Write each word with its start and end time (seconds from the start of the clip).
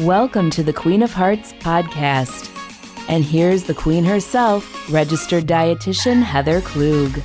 Welcome 0.00 0.48
to 0.52 0.62
the 0.62 0.72
Queen 0.72 1.02
of 1.02 1.12
Hearts 1.12 1.52
podcast. 1.52 2.48
And 3.10 3.22
here's 3.22 3.64
the 3.64 3.74
queen 3.74 4.02
herself, 4.02 4.90
registered 4.90 5.44
dietitian 5.44 6.22
Heather 6.22 6.62
Klug. 6.62 7.20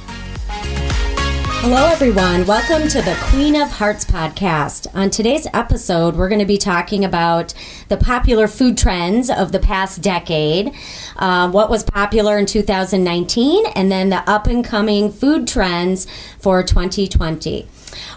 Hello, 1.62 1.86
everyone. 1.86 2.46
Welcome 2.46 2.90
to 2.90 3.02
the 3.02 3.16
Queen 3.22 3.56
of 3.56 3.70
Hearts 3.70 4.04
podcast. 4.04 4.88
On 4.94 5.10
today's 5.10 5.48
episode, 5.54 6.18
we're 6.18 6.28
going 6.28 6.40
to 6.40 6.46
be 6.46 6.58
talking 6.58 7.06
about 7.06 7.54
the 7.88 7.98
popular 7.98 8.48
food 8.48 8.78
trends 8.78 9.30
of 9.30 9.52
the 9.52 9.60
past 9.60 10.02
decade, 10.02 10.72
um, 11.18 11.52
what 11.52 11.70
was 11.70 11.84
popular 11.84 12.38
in 12.38 12.46
2019, 12.46 13.66
and 13.76 13.92
then 13.92 14.10
the 14.10 14.28
up 14.30 14.48
and 14.48 14.64
coming 14.64 15.12
food 15.12 15.48
trends 15.48 16.08
for 16.40 16.64
2020. 16.64 17.68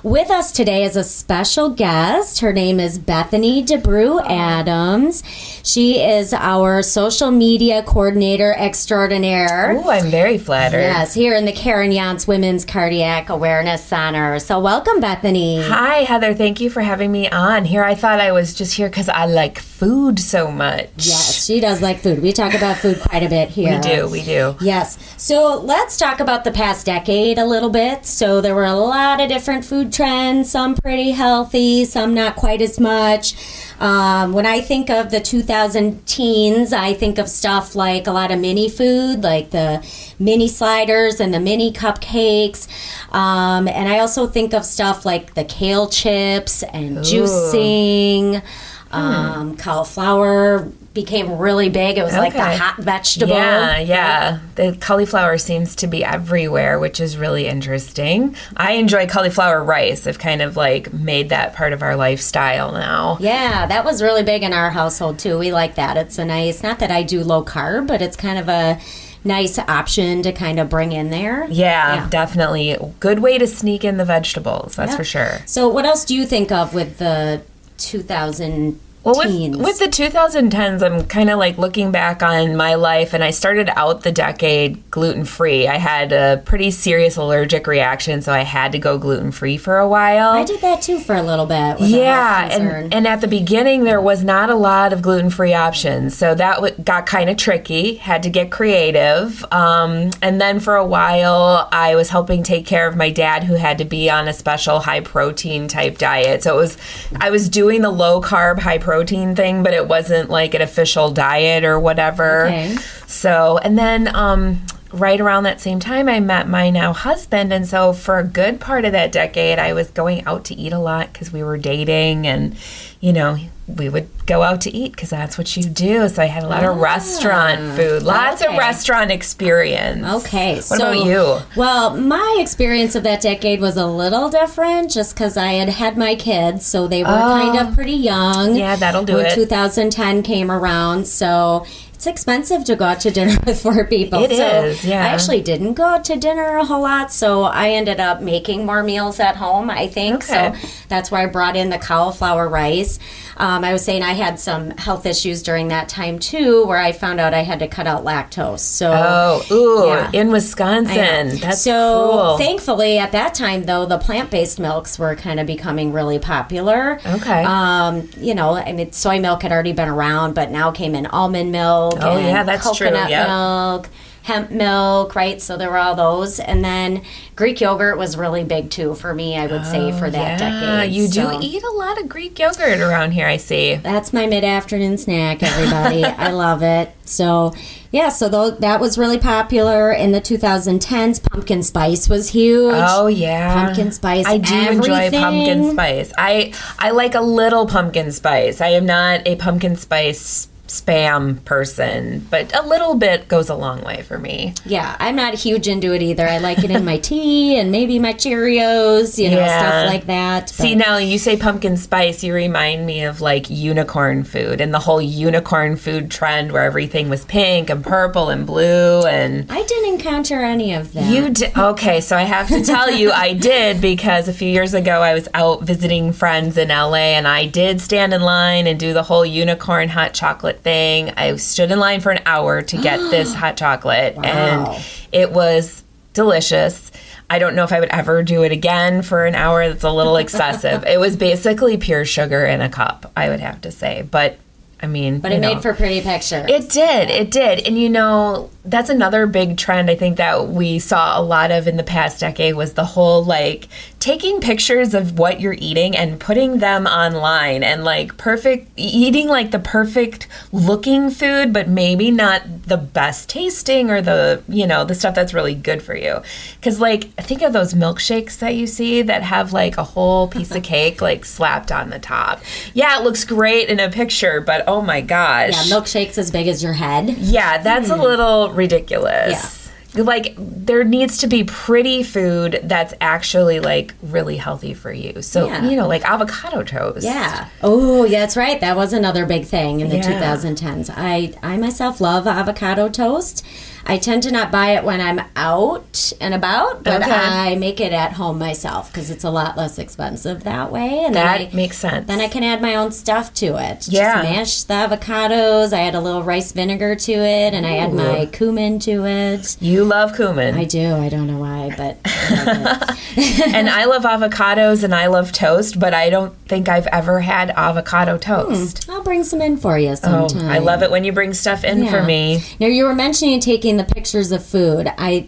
With 0.03 0.31
us 0.31 0.53
today 0.53 0.85
is 0.85 0.97
a 0.97 1.05
special 1.05 1.71
guest. 1.71 2.41
Her 2.41 2.53
name 2.53 2.81
is 2.81 2.99
Bethany 2.99 3.65
DeBrew 3.65 4.25
Adams. 4.29 5.23
She 5.63 6.01
is 6.01 6.33
our 6.33 6.83
social 6.83 7.31
media 7.31 7.83
coordinator 7.83 8.55
extraordinaire. 8.55 9.77
Oh, 9.79 9.91
I'm 9.91 10.11
very 10.11 10.39
flattered. 10.39 10.81
Yes, 10.81 11.15
here 11.15 11.35
in 11.35 11.45
the 11.45 11.53
Karen 11.53 11.91
Yontz 11.91 12.27
Women's 12.27 12.65
Cardiac 12.65 13.29
Awareness 13.29 13.83
Center. 13.85 14.39
So, 14.39 14.61
welcome, 14.61 15.01
Bethany. 15.01 15.63
Hi, 15.63 16.03
Heather. 16.03 16.35
Thank 16.35 16.61
you 16.61 16.71
for 16.71 16.81
having 16.81 17.13
me 17.13 17.29
on 17.29 17.65
here. 17.65 17.85
I 17.85 17.95
thought 17.95 18.21
I 18.21 18.33
was 18.33 18.55
just 18.55 18.75
here 18.75 18.89
because 18.89 19.09
I 19.09 19.27
like 19.27 19.58
food 19.61 20.19
so 20.19 20.51
much. 20.51 20.91
Yes, 20.97 21.45
she 21.45 21.61
does 21.61 21.81
like 21.81 22.01
food. 22.01 22.21
We 22.23 22.33
talk 22.33 22.55
about 22.55 22.79
food 22.79 23.01
quite 23.01 23.23
a 23.23 23.29
bit 23.29 23.49
here. 23.49 23.77
We 23.77 23.81
do, 23.81 24.09
we 24.09 24.23
do. 24.23 24.57
Yes. 24.61 24.99
So, 25.17 25.61
let's 25.61 25.97
talk 25.97 26.21
about 26.21 26.45
the 26.45 26.51
past 26.51 26.87
decade 26.87 27.39
a 27.39 27.45
little 27.45 27.71
bit. 27.71 28.07
So, 28.07 28.41
there 28.41 28.55
were 28.55 28.65
a 28.65 28.75
lot 28.75 29.21
of 29.21 29.29
different 29.29 29.65
food 29.65 29.93
trends, 29.93 30.51
some 30.51 30.75
pretty 30.75 31.13
healthy, 31.13 31.85
some 31.85 32.15
not 32.15 32.37
quite 32.37 32.61
as 32.61 32.81
much. 32.81 33.35
Um, 33.81 34.33
when 34.33 34.47
I 34.47 34.61
think 34.61 34.91
of 34.91 35.11
the 35.11 35.21
2000 35.21 36.05
teens, 36.07 36.73
I 36.73 36.95
think 36.95 37.19
of 37.19 37.29
stuff 37.29 37.77
like 37.77 38.07
a 38.07 38.13
lot 38.13 38.31
of 38.33 38.41
mini 38.41 38.69
food, 38.69 39.23
like 39.23 39.51
the 39.51 39.87
mini 40.19 40.49
sliders 40.49 41.21
and 41.21 41.33
the 41.33 41.41
mini 41.41 41.73
cupcakes. 41.73 42.67
Um, 43.15 43.69
and 43.69 43.89
I 43.89 44.01
also 44.01 44.27
think 44.27 44.53
of 44.53 44.65
stuff 44.65 45.07
like 45.07 45.35
the 45.35 45.45
kale 45.45 45.89
chips 45.89 46.63
and 46.65 46.99
juicing. 46.99 48.43
Um, 48.91 49.57
cauliflower 49.57 50.69
became 50.95 51.39
really 51.39 51.69
big. 51.69 51.99
It 51.99 52.03
was 52.03 52.17
like 52.17 52.33
the 52.33 52.57
hot 52.57 52.79
vegetable. 52.79 53.35
Yeah, 53.35 53.79
yeah. 53.79 54.39
The 54.57 54.77
cauliflower 54.81 55.39
seems 55.39 55.77
to 55.77 55.87
be 55.87 56.05
everywhere, 56.05 56.79
which 56.79 56.99
is 56.99 57.17
really 57.17 57.47
interesting. 57.47 58.35
I 58.57 58.73
enjoy 58.73 59.07
cauliflower 59.07 59.63
rice. 59.63 60.07
I've 60.07 60.19
kind 60.19 60.43
of 60.43 60.57
like 60.57 60.93
made 60.93 61.29
that 61.29 61.55
part 61.55 61.73
of 61.73 61.83
our 61.83 61.97
lifestyle 61.97 62.73
now. 62.73 63.19
Yeah, 63.21 63.67
that 63.67 63.85
was 63.85 64.03
really 64.03 64.23
big 64.23 64.43
in 64.43 64.53
our 64.53 64.71
household 64.71 65.19
too. 65.19 65.39
We 65.39 65.53
like 65.53 65.75
that. 65.77 65.97
It's 65.97 66.19
a 66.19 66.25
nice, 66.25 66.63
not 66.63 66.79
that 66.81 66.91
I 66.91 67.03
do 67.03 67.23
low 67.23 67.45
carb, 67.45 67.87
but 67.87 68.01
it's 68.03 68.17
kind 68.17 68.39
of 68.39 68.49
a 68.49 68.81
nice 69.25 69.59
option 69.59 70.23
to 70.23 70.33
kind 70.33 70.59
of 70.59 70.69
bring 70.71 70.93
in 70.93 71.11
there. 71.11 71.47
Yeah, 71.51 71.95
Yeah. 71.95 72.09
definitely. 72.09 72.77
Good 73.01 73.19
way 73.19 73.37
to 73.39 73.47
sneak 73.47 73.85
in 73.85 73.99
the 73.99 74.05
vegetables, 74.05 74.77
that's 74.77 74.93
Yeah. 74.93 74.97
for 74.97 75.05
sure. 75.05 75.39
So, 75.45 75.69
what 75.69 75.85
else 75.85 76.05
do 76.05 76.15
you 76.17 76.25
think 76.25 76.51
of 76.51 76.73
with 76.73 76.99
the 76.99 77.43
2000 77.79 78.88
Well, 79.05 79.17
with, 79.17 79.29
teens? 79.29 79.57
with 79.57 79.79
the 79.79 79.87
2010s, 79.87 80.83
I'm 80.83 81.05
kind 81.07 81.31
of 81.31 81.39
like 81.39 81.57
looking 81.57 81.93
back 81.93 82.23
on 82.23 82.57
my 82.57 82.75
life, 82.75 83.15
and 83.15 83.23
I 83.23 83.31
started 83.31 83.71
out 83.77 84.03
the 84.03 84.13
decade 84.13 84.91
gluten 84.91 85.25
free. 85.25 85.69
I 85.69 85.77
had 85.77 86.13
a 86.13 86.43
pretty 86.45 86.71
serious 86.71 87.17
allergic 87.17 87.67
reaction, 87.67 88.23
so 88.23 88.33
I 88.33 88.41
had 88.41 88.73
to 88.73 88.79
go 88.79 88.99
gluten 88.99 89.31
free 89.31 89.57
for 89.57 89.79
a 89.79 89.89
while. 89.89 90.31
I 90.31 90.45
did 90.45 90.61
that 90.61 90.83
too 90.83 90.99
for 90.99 91.15
a 91.15 91.23
little 91.23 91.47
bit. 91.47 91.81
Yeah, 91.81 92.49
and, 92.51 92.93
and 92.93 93.07
at 93.07 93.21
the 93.21 93.29
beginning, 93.29 93.85
there 93.85 94.01
was 94.01 94.25
not 94.25 94.51
a 94.51 94.55
lot 94.55 94.93
of 94.93 95.01
gluten 95.01 95.31
free 95.31 95.55
options. 95.55 96.17
So 96.17 96.35
that 96.35 96.57
w- 96.57 96.75
got 96.83 97.07
kind 97.07 97.31
of 97.31 97.37
tricky, 97.37 97.95
had 97.95 98.25
to 98.25 98.31
get 98.31 98.51
creative. 98.51 99.45
Um, 99.53 100.11
and 100.23 100.41
then 100.41 100.59
for 100.59 100.75
a 100.75 100.85
while, 100.85 101.69
I 101.71 101.95
was 101.95 102.11
helping 102.11 102.43
take 102.43 102.67
care 102.67 102.89
of 102.89 102.97
my 102.97 103.11
dad 103.11 103.45
who 103.45 103.55
had 103.55 103.79
to 103.79 103.85
be 103.85 104.11
on 104.11 104.27
a 104.27 104.33
special 104.33 104.81
high 104.81 105.01
protein 105.01 105.69
type 105.69 105.99
diet. 105.99 106.43
So 106.43 106.55
it 106.57 106.61
was, 106.61 106.77
I 107.21 107.31
was 107.31 107.49
doing 107.49 107.83
the 107.83 107.91
low 107.91 108.21
carb, 108.21 108.59
high 108.59 108.79
protein 108.89 109.37
thing, 109.37 109.63
but 109.63 109.75
it 109.75 109.87
wasn't 109.87 110.31
like 110.31 110.55
an 110.55 110.63
official 110.63 111.11
diet 111.11 111.63
or 111.63 111.79
whatever. 111.79 112.47
Okay. 112.47 112.75
So, 113.07 113.59
and 113.59 113.77
then 113.77 114.09
um, 114.17 114.65
right 114.95 115.21
around 115.21 115.43
that 115.43 115.61
same 115.61 115.79
time, 115.79 116.09
I 116.09 116.21
met 116.21 116.49
my 116.49 116.71
now 116.71 116.95
husband. 116.95 117.53
And 117.53 117.67
so, 117.67 117.93
for 117.93 118.19
a 118.19 118.25
good 118.25 118.61
part 118.61 118.87
of 118.87 118.93
that 118.93 119.13
decade, 119.13 119.59
I 119.59 119.75
was 119.75 119.91
going 119.91 120.25
out 120.25 120.47
to 120.47 120.55
eat 120.55 120.73
a 120.73 120.79
lot 120.79 121.13
because 121.13 121.31
we 121.31 121.43
were 121.43 121.59
dating 121.59 122.27
and, 122.27 122.57
you 122.99 123.13
know, 123.13 123.37
we 123.77 123.89
would 123.89 124.09
go 124.27 124.43
out 124.43 124.61
to 124.63 124.75
eat 124.75 124.93
because 124.93 125.11
that's 125.11 125.37
what 125.37 125.57
you 125.57 125.65
do. 125.65 126.09
So, 126.09 126.23
I 126.23 126.27
had 126.27 126.43
a 126.43 126.49
lot 126.49 126.65
of 126.65 126.77
ah. 126.77 126.81
restaurant 126.81 127.77
food, 127.77 128.03
lots 128.03 128.43
of 128.43 128.57
restaurant 128.57 129.11
experience. 129.11 130.25
Okay, 130.25 130.57
What 130.57 130.65
so 130.65 130.93
about 130.93 131.05
you? 131.05 131.39
Well, 131.57 131.97
my 131.97 132.39
experience 132.41 132.95
of 132.95 133.03
that 133.03 133.21
decade 133.21 133.61
was 133.61 133.77
a 133.77 133.87
little 133.87 134.31
different, 134.31 134.91
just 134.91 135.15
because 135.15 135.37
I 135.37 135.53
had 135.55 135.69
had 135.69 135.97
my 135.97 136.15
kids, 136.15 136.67
so 136.67 136.89
they 136.89 137.03
were 137.03 137.11
oh. 137.11 137.13
kind 137.13 137.69
of 137.69 137.75
pretty 137.75 137.93
young. 137.93 138.51
Oh. 138.51 138.57
Yeah, 138.57 138.77
that'll 138.77 139.05
do 139.05 139.15
when 139.15 139.27
it. 139.27 139.35
2010 139.35 140.23
came 140.23 140.51
around, 140.51 141.07
so 141.07 141.67
it's 141.99 142.07
expensive 142.07 142.63
to 142.67 142.77
go 142.77 142.85
out 142.85 143.01
to 143.01 143.11
dinner 143.11 143.37
with 143.45 143.61
four 143.61 143.85
people. 143.85 144.23
It 144.23 144.31
so 144.31 144.65
is, 144.67 144.85
yeah. 144.85 145.05
I 145.05 145.09
actually 145.09 145.41
didn't 145.41 145.75
go 145.75 145.83
out 145.83 146.05
to 146.05 146.17
dinner 146.17 146.57
a 146.59 146.65
whole 146.65 146.83
lot, 146.83 147.13
so 147.13 147.43
I 147.43 147.71
ended 147.71 147.99
up 147.99 148.23
making 148.23 148.65
more 148.65 148.85
meals 148.85 149.19
at 149.19 149.35
home. 149.35 149.69
I 149.69 149.89
think 149.89 150.23
Okay. 150.23 150.53
so. 150.55 150.69
That's 150.89 151.11
why 151.11 151.25
I 151.25 151.27
brought 151.27 151.57
in 151.57 151.71
the 151.71 151.79
cauliflower 151.79 152.49
rice. 152.49 153.01
Um, 153.39 153.65
I 153.65 153.73
was 153.73 153.85
saying 153.85 154.03
I 154.03 154.13
had 154.15 154.39
some 154.41 154.71
health 154.73 155.07
issues 155.07 155.43
during 155.43 155.69
that 155.69 155.89
time 155.89 156.19
too, 156.19 156.67
where 156.67 156.79
I 156.79 156.93
found 156.93 157.21
out 157.21 157.33
I 157.35 157.41
had 157.43 157.61
to 157.61 157.69
cut 157.69 157.87
out 157.87 158.05
lactose. 158.05 158.61
So 158.61 158.91
Oh, 158.93 159.43
ooh, 159.55 159.87
Yeah. 159.89 160.11
in 160.13 160.31
Wisconsin. 160.31 161.39
That's 161.39 161.63
so 161.63 162.11
cool. 162.11 162.39
thankfully 162.39 162.99
at 162.99 163.13
that 163.13 163.35
time 163.35 163.65
though 163.65 163.87
the 163.87 163.99
plant-based 163.99 164.59
milks 164.59 164.99
were 164.99 165.15
kind 165.15 165.39
of 165.41 165.47
becoming 165.47 165.93
really 165.93 166.19
popular 166.19 167.01
Okay. 167.07 167.45
um 167.45 168.09
you 168.19 168.35
know 168.35 168.55
i 168.55 168.73
mean 168.73 168.91
soy 168.93 169.21
milk 169.21 169.43
had 169.43 169.53
already 169.53 169.73
been 169.73 169.89
around 169.89 170.35
but 170.35 170.51
now 170.51 170.71
came 170.71 170.95
in 170.95 171.07
almond 171.07 171.53
milk 171.53 171.95
Oh, 172.01 172.17
and 172.17 172.27
yeah, 172.27 172.43
that's 172.43 172.77
true, 172.77 172.89
coconut 172.89 173.11
yep. 173.11 173.29
milk 173.29 173.89
hemp 174.29 174.51
milk 174.51 175.15
right? 175.15 175.41
So 175.43 175.57
there 175.57 175.71
were 175.71 175.79
all 175.79 175.95
those. 175.97 176.39
And 176.39 176.65
then 176.65 177.03
greek 177.35 177.61
yogurt 177.61 177.97
was 177.97 178.17
really 178.17 178.43
big 178.43 178.69
too 178.69 178.97
for 178.97 179.15
me 179.15 179.37
i 179.39 179.47
would 179.47 179.65
say 179.65 179.93
for 179.97 180.07
oh, 180.07 180.11
that 180.11 180.41
Oh, 180.41 180.45
yeah, 180.45 180.81
decade 180.81 180.93
you 180.93 181.07
do 181.07 181.39
eat 181.41 181.63
a 181.63 181.71
lot 181.71 182.01
of 182.01 182.09
Greek 182.09 182.37
yogurt 182.39 182.81
around 182.81 183.13
here, 183.13 183.29
I 183.29 183.37
see. 183.37 183.77
that's 183.77 184.13
my 184.13 184.27
mid-afternoon 184.27 184.99
snack 184.99 185.43
everybody. 185.43 186.05
I 186.27 186.33
love 186.33 186.63
it. 186.63 186.93
So 187.05 187.55
yeah 187.91 188.11
so 188.11 188.29
tho- 188.29 188.51
that 188.51 188.81
was 188.81 188.99
really 188.99 189.19
popular 189.19 189.91
in 189.93 190.13
the 190.13 190.21
2010s 190.21 191.23
pumpkin 191.31 191.63
spice 191.63 192.09
was 192.09 192.31
huge. 192.31 192.75
Oh 192.77 193.07
yeah, 193.07 193.55
Pumpkin 193.65 193.93
spice, 193.93 194.27
I 194.27 194.39
do 194.39 194.55
enjoy 194.55 195.11
pumpkin 195.11 195.71
spice. 195.71 196.13
I 196.19 196.53
I 196.79 196.91
like 196.91 197.15
a 197.15 197.21
little 197.23 197.67
pumpkin 197.67 198.11
spice. 198.13 198.61
I 198.61 198.69
am 198.69 198.85
not 198.85 199.27
a 199.27 199.37
pumpkin 199.37 199.77
spice 199.77 200.48
spam 200.69 201.45
person, 201.45 202.27
but 202.31 202.55
a 202.59 202.67
little 202.67 202.95
bit 202.95 203.29
goes 203.29 203.49
a 203.49 203.55
long 203.55 203.83
way 203.83 204.03
for 204.03 204.19
me. 204.19 204.55
Yeah, 204.65 204.97
I'm 204.99 205.17
not 205.17 205.35
huge 205.35 205.67
into 205.69 205.93
it 205.95 206.03
either. 206.03 206.27
I 206.27 206.39
like 206.39 206.63
it 206.65 206.71
in 206.71 206.85
my 206.85 206.99
tea 207.11 207.57
and 207.59 207.71
maybe 207.73 207.99
my 207.99 208.13
Cheerios, 208.15 209.19
you 209.23 209.31
know, 209.31 209.37
Yeah. 209.37 209.59
stuff 209.59 209.87
like 209.93 210.07
that. 210.07 210.49
See, 210.51 210.75
but- 210.75 210.87
now 210.87 210.97
you 210.99 211.19
say 211.19 211.37
pumpkin 211.37 211.77
spice, 211.77 212.23
you 212.23 212.35
remind 212.35 212.87
me 212.87 213.03
of 213.05 213.21
like 213.21 213.51
unicorn 213.51 214.25
food 214.25 214.61
and 214.61 214.73
the 214.73 214.79
whole 214.79 215.01
unicorn 215.03 215.77
food 215.77 216.11
trend 216.11 216.53
where 216.53 216.63
everything 216.65 217.09
was 217.09 217.25
pink 217.25 217.71
and 217.71 217.85
purple 217.85 218.29
and 218.31 218.47
blue 218.47 219.03
and 219.07 219.51
I 219.51 219.63
didn't 219.63 219.95
encounter 219.95 220.43
any 220.45 220.73
of 220.75 220.93
that. 220.93 221.13
You 221.13 221.31
did 221.31 221.57
okay, 221.57 222.01
so 222.01 222.17
I 222.17 222.23
have 222.23 222.49
to 222.49 222.63
tell 222.65 222.91
you, 222.91 223.11
I 223.11 223.33
did 223.51 223.81
because 223.81 224.29
a 224.29 224.33
few 224.33 224.49
years 224.49 224.75
ago 224.75 225.01
I 225.03 225.15
was 225.15 225.29
out 225.35 225.63
visiting 225.63 226.13
friends 226.13 226.57
in 226.57 226.69
LA, 226.69 227.15
and 227.19 227.27
I 227.27 227.47
did 227.47 227.81
stand 227.81 228.13
in 228.15 228.21
line 228.23 228.67
and 228.67 228.79
do 228.79 228.93
the 228.93 229.03
whole 229.05 229.25
unicorn 229.25 229.89
hot 229.89 230.15
chocolate 230.15 230.58
thing. 230.63 231.13
I 231.17 231.37
stood 231.37 231.71
in 231.71 231.79
line 231.79 232.01
for 232.01 232.11
an 232.11 232.23
hour 232.27 232.63
to 232.63 232.77
get 232.77 232.99
this 233.11 233.35
hot 233.35 233.57
chocolate, 233.57 234.17
Wow. 234.17 234.23
and 234.25 234.85
it 235.13 235.33
was 235.33 235.83
delicious. 236.15 236.91
I 237.31 237.39
don't 237.39 237.55
know 237.55 237.65
if 237.65 237.73
I 237.73 237.81
would 237.81 237.91
ever 237.91 238.23
do 238.23 238.43
it 238.43 238.53
again 238.53 239.03
for 239.03 239.27
an 239.27 239.35
hour. 239.35 239.69
That's 239.69 239.85
a 239.85 239.91
little 239.91 240.17
excessive. 240.17 240.85
it 240.87 240.99
was 240.99 241.17
basically 241.17 241.77
pure 241.77 242.05
sugar 242.05 242.45
in 242.45 242.61
a 242.63 242.69
cup, 242.71 243.11
I 243.17 243.29
would 243.29 243.41
have 243.41 243.61
to 243.63 243.71
say, 243.71 244.03
but. 244.11 244.39
I 244.81 244.87
mean, 244.87 245.19
but 245.19 245.33
it 245.33 245.41
know. 245.41 245.55
made 245.55 245.63
for 245.63 245.75
pretty 245.75 246.01
pictures. 246.03 246.47
It 246.49 246.71
did. 246.71 247.11
It 247.11 247.33
did. 247.33 247.67
And 247.67 247.77
you 247.77 247.89
know, 247.89 248.49
that's 248.65 248.89
another 248.89 249.27
big 249.27 249.57
trend 249.57 249.91
I 249.91 249.97
think 249.97 250.19
that 250.19 250.47
we 250.51 250.79
saw 250.79 251.19
a 251.19 251.23
lot 251.23 251.51
of 251.51 251.67
in 251.67 251.77
the 251.77 251.83
past 251.83 252.21
decade 252.21 252.55
was 252.55 252.75
the 252.75 252.85
whole 252.85 253.25
like 253.25 253.67
taking 254.01 254.41
pictures 254.41 254.95
of 254.95 255.19
what 255.19 255.41
you're 255.41 255.57
eating 255.59 255.97
and 255.97 256.21
putting 256.21 256.59
them 256.59 256.87
online 256.87 257.65
and 257.65 257.85
like 257.85 258.17
perfect 258.17 258.71
eating 258.77 259.27
like 259.27 259.51
the 259.51 259.59
perfect 259.59 260.29
looking 260.53 261.11
food 261.11 261.53
but 261.53 261.69
maybe 261.69 262.11
not 262.11 262.43
the 262.67 262.77
best 262.77 263.29
tasting 263.29 263.91
or 263.91 264.01
the 264.01 264.43
you 264.49 264.67
know 264.67 264.85
the 264.85 264.95
stuff 264.95 265.15
that's 265.15 265.35
really 265.35 265.55
good 265.55 265.83
for 265.83 265.97
you. 265.97 266.23
Because 266.57 266.81
like 266.81 267.13
think 267.15 267.43
of 267.43 267.53
those 267.53 267.75
milkshakes 267.75 268.39
that 268.39 268.55
you 268.55 268.67
see 268.69 269.03
that 269.03 269.23
have 269.23 269.53
like 269.53 269.77
a 269.77 269.85
whole 269.85 270.29
piece 270.29 270.55
of 270.55 270.63
cake 270.63 271.03
like 271.03 271.25
slapped 271.25 271.73
on 271.73 271.91
the 271.91 271.99
top. 271.99 272.41
Yeah 272.75 273.01
it 273.01 273.05
looks 273.05 273.25
great 273.25 273.69
in 273.69 273.81
a 273.81 273.91
picture 273.91 274.41
but 274.41 274.63
oh 274.69 274.81
my 274.81 275.01
gosh. 275.01 275.69
Yeah, 275.69 275.77
milkshakes 275.77 276.19
as 276.19 276.31
big 276.31 276.47
as 276.47 276.63
your 276.63 276.75
head. 276.75 277.09
yeah, 277.19 277.59
that's 277.59 277.91
a 277.91 277.97
hmm. 277.97 278.03
little 278.03 278.53
ridiculous. 278.53 279.58
Like 279.95 280.35
there 280.37 280.85
needs 280.85 281.17
to 281.19 281.27
be 281.27 281.45
pretty 281.45 282.03
food 282.03 282.61
that's 282.65 282.93
actually 283.01 283.59
like 283.59 283.95
really 284.03 284.37
healthy 284.37 284.75
for 284.75 284.93
you. 284.93 285.23
So, 285.23 285.47
Yeah. 285.47 285.65
you 285.69 285.77
know, 285.77 285.89
like 285.89 286.05
avocado 286.05 286.63
toast. 286.63 287.05
Yeah. 287.05 287.49
Oh, 287.63 288.05
yeah, 288.05 288.21
that's 288.21 288.37
right. 288.37 288.61
That 288.61 288.77
was 288.77 288.93
another 288.93 289.25
big 289.25 289.47
thing 289.47 289.81
in 289.81 289.89
the 289.89 289.97
Yeah. 289.97 290.03
2010s. 290.37 290.91
I 290.95 291.33
I 291.43 291.57
myself 291.57 292.01
love 292.03 292.27
avocado 292.27 292.89
toast. 292.89 293.45
I 293.89 293.97
tend 293.97 294.23
to 294.25 294.31
not 294.31 294.53
buy 294.53 294.77
it 294.77 294.85
when 294.85 295.01
I'm 295.01 295.21
out 295.35 296.13
and 296.21 296.35
about, 296.35 296.85
but 296.85 297.03
Okay. 297.03 297.11
I 297.11 297.55
make 297.57 297.81
it 297.81 297.93
at 297.93 298.13
home 298.13 298.39
myself 298.39 298.93
because 298.93 299.11
it's 299.11 299.25
a 299.25 299.31
lot 299.31 299.57
less 299.57 299.79
expensive 299.79 300.45
that 300.45 300.71
way. 300.71 301.05
And 301.07 301.15
That 301.15 301.41
I, 301.41 301.51
makes 301.55 301.79
sense. 301.79 302.07
then 302.07 302.21
I 302.21 302.29
can 302.29 302.45
add 302.45 302.61
my 302.61 302.75
own 302.75 302.93
stuff 302.93 303.33
to 303.35 303.57
it. 303.57 303.89
Yeah. 303.89 304.23
Just 304.23 304.25
mash 304.25 304.63
the 304.65 304.75
avocados. 304.75 305.73
I 305.73 305.81
add 305.83 305.95
a 305.95 306.01
little 306.01 306.23
rice 306.23 306.53
vinegar 306.53 306.95
to 306.97 307.13
it, 307.13 307.55
and 307.55 307.67
I 307.67 307.79
add 307.79 307.95
my 307.95 308.27
cumin 308.27 308.79
to 308.81 309.07
it. 309.07 309.57
you 309.61 309.85
love 309.85 310.15
cumin. 310.15 310.55
I 310.55 310.65
do. 310.65 310.95
I 310.95 311.09
don't 311.09 311.27
know 311.27 311.39
why, 311.39 311.75
but 311.77 311.99
I 312.05 312.99
and 313.55 313.69
I 313.69 313.87
love 313.87 314.03
avocados 314.03 314.85
and 314.85 314.95
I 314.95 315.07
love 315.07 315.33
toast, 315.33 315.81
but 315.81 315.95
I 315.95 316.11
don't 316.11 316.35
think 316.47 316.69
I've 316.69 316.87
ever 316.89 317.21
had 317.21 317.51
avocado 317.51 318.15
hmm. 318.15 318.21
toast. 318.21 318.89
I'll 318.89 319.03
bring 319.03 319.25
some 319.25 319.41
in 319.41 319.57
for 319.57 319.79
you 319.79 319.89
Oh. 320.05 320.29
I 320.43 320.59
love 320.59 320.83
it 320.83 320.91
when 320.91 321.05
you 321.05 321.13
bring 321.13 321.33
stuff 321.33 321.65
in 321.65 321.89
for 321.89 322.03
me. 322.03 322.43
Now 322.61 322.67
you 322.67 322.85
were 322.85 322.95
mentioning 322.95 323.41
taking 323.41 323.78
the 323.79 323.85
pictures 323.85 324.33
of 324.33 324.45
food. 324.45 324.93
I 324.99 325.27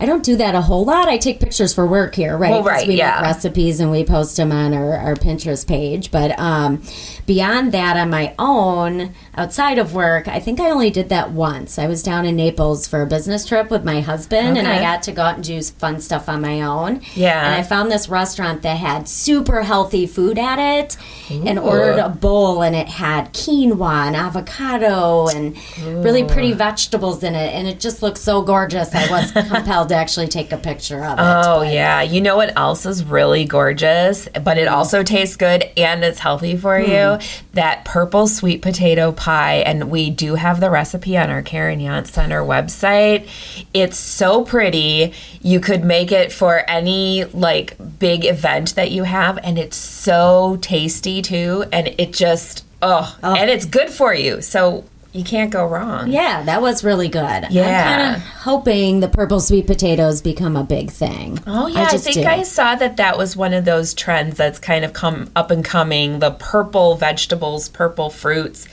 I 0.00 0.06
don't 0.06 0.24
do 0.24 0.36
that 0.36 0.54
a 0.54 0.62
whole 0.62 0.84
lot. 0.84 1.08
I 1.08 1.18
take 1.18 1.40
pictures 1.40 1.74
for 1.74 1.86
work 1.86 2.14
here, 2.14 2.36
right? 2.36 2.50
Well, 2.50 2.62
right, 2.62 2.88
we 2.88 2.94
yeah. 2.96 3.16
make 3.16 3.22
recipes 3.34 3.80
and 3.80 3.90
we 3.90 4.02
post 4.04 4.36
them 4.36 4.50
on 4.50 4.72
our, 4.72 4.94
our 4.96 5.14
Pinterest 5.14 5.66
page. 5.68 6.10
But 6.10 6.38
um, 6.38 6.82
beyond 7.26 7.72
that, 7.72 7.96
on 7.98 8.08
my 8.08 8.34
own, 8.38 9.14
outside 9.36 9.78
of 9.78 9.92
work, 9.94 10.26
I 10.26 10.40
think 10.40 10.58
I 10.58 10.70
only 10.70 10.90
did 10.90 11.10
that 11.10 11.32
once. 11.32 11.78
I 11.78 11.86
was 11.86 12.02
down 12.02 12.24
in 12.24 12.34
Naples 12.36 12.88
for 12.88 13.02
a 13.02 13.06
business 13.06 13.44
trip 13.46 13.70
with 13.70 13.84
my 13.84 14.00
husband, 14.00 14.56
and 14.56 14.66
I 14.66 14.76
Okay. 14.76 14.82
got 14.84 15.02
to 15.04 15.12
go 15.12 15.22
out 15.22 15.34
and 15.34 15.44
do 15.44 15.60
fun 15.62 16.00
stuff 16.00 16.28
on 16.28 16.40
my 16.40 16.62
own. 16.62 17.02
Yeah. 17.14 17.44
And 17.44 17.54
I 17.54 17.62
found 17.62 17.90
this 17.90 18.08
restaurant 18.08 18.62
that 18.62 18.78
had 18.78 19.06
super 19.08 19.62
healthy 19.62 20.06
food 20.06 20.38
at 20.38 20.58
it, 20.58 20.96
and 21.30 21.58
ordered 21.58 21.98
a 21.98 22.08
bowl, 22.08 22.62
and 22.62 22.74
it 22.74 22.88
had 22.88 23.32
quinoa 23.34 24.06
and 24.06 24.16
avocado 24.16 25.28
and 25.28 25.56
really 25.78 26.24
pretty 26.24 26.52
vegetables 26.52 27.22
in 27.22 27.34
it, 27.34 27.52
and 27.54 27.68
it 27.68 27.78
just 27.80 28.02
looked 28.02 28.18
so 28.18 28.42
gorgeous. 28.42 28.94
I 28.94 29.08
was 29.10 29.30
compelled 29.48 29.89
to 29.90 29.96
actually 29.96 30.28
take 30.28 30.52
a 30.52 30.56
picture 30.56 31.04
of 31.04 31.18
it. 31.18 31.22
Oh 31.22 31.60
but- 31.60 31.72
yeah, 31.72 32.00
you 32.02 32.20
know 32.20 32.36
what 32.36 32.56
else 32.56 32.86
is 32.86 33.04
really 33.04 33.44
gorgeous, 33.44 34.28
but 34.42 34.56
it 34.56 34.66
also 34.66 35.02
tastes 35.02 35.36
good 35.36 35.64
and 35.76 36.02
it's 36.02 36.18
healthy 36.18 36.56
for 36.56 36.80
hmm. 36.80 36.90
you? 36.90 37.18
That 37.52 37.84
purple 37.84 38.26
sweet 38.26 38.62
potato 38.62 39.12
pie, 39.12 39.56
and 39.56 39.90
we 39.90 40.10
do 40.10 40.36
have 40.36 40.60
the 40.60 40.70
recipe 40.70 41.18
on 41.18 41.30
our 41.30 41.42
Karen 41.42 41.80
Yontz 41.80 42.08
Center 42.08 42.42
website. 42.42 43.28
It's 43.74 43.98
so 43.98 44.44
pretty. 44.44 45.12
You 45.42 45.60
could 45.60 45.84
make 45.84 46.12
it 46.12 46.32
for 46.32 46.62
any 46.68 47.24
like 47.24 47.76
big 47.98 48.24
event 48.24 48.76
that 48.76 48.90
you 48.90 49.02
have, 49.02 49.38
and 49.38 49.58
it's 49.58 49.76
so 49.76 50.58
tasty 50.62 51.20
too, 51.20 51.64
and 51.72 51.88
it 51.98 52.12
just 52.12 52.64
oh, 52.80 53.16
oh. 53.22 53.34
and 53.34 53.50
it's 53.50 53.64
good 53.64 53.90
for 53.90 54.14
you, 54.14 54.40
so 54.40 54.84
you 55.12 55.24
can't 55.24 55.50
go 55.50 55.66
wrong. 55.66 56.10
Yeah, 56.10 56.42
that 56.44 56.62
was 56.62 56.84
really 56.84 57.08
good. 57.08 57.46
Yeah. 57.50 57.66
I'm 57.66 58.04
kind 58.04 58.16
of 58.16 58.22
hoping 58.22 59.00
the 59.00 59.08
purple 59.08 59.40
sweet 59.40 59.66
potatoes 59.66 60.22
become 60.22 60.56
a 60.56 60.62
big 60.62 60.90
thing. 60.90 61.38
Oh 61.46 61.66
yeah, 61.66 61.82
I, 61.82 61.90
just 61.90 62.04
think 62.04 62.18
do. 62.18 62.24
I 62.24 62.42
saw 62.42 62.76
that 62.76 62.96
that 62.98 63.18
was 63.18 63.36
one 63.36 63.52
of 63.52 63.64
those 63.64 63.92
trends 63.92 64.36
that's 64.36 64.58
kind 64.58 64.84
of 64.84 64.92
come 64.92 65.30
up 65.34 65.50
and 65.50 65.64
coming. 65.64 66.20
The 66.20 66.30
purple 66.30 66.94
vegetables, 66.94 67.68
purple 67.68 68.10
fruits, 68.10 68.68